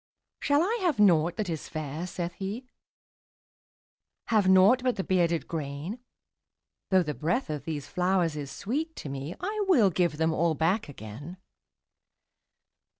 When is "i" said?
0.63-0.79, 9.39-9.63